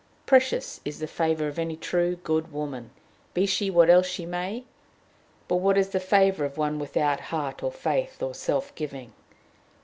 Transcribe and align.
Precious 0.25 0.81
is 0.83 0.97
the 0.97 1.05
favor 1.05 1.47
of 1.47 1.59
any 1.59 1.75
true, 1.77 2.15
good 2.23 2.51
woman, 2.51 2.89
be 3.35 3.45
she 3.45 3.69
what 3.69 3.87
else 3.87 4.07
she 4.07 4.25
may; 4.25 4.63
but 5.47 5.57
what 5.57 5.77
is 5.77 5.89
the 5.89 5.99
favor 5.99 6.43
of 6.43 6.57
one 6.57 6.79
without 6.79 7.19
heart 7.29 7.61
or 7.61 7.71
faith 7.71 8.19
or 8.23 8.33
self 8.33 8.73
giving? 8.73 9.13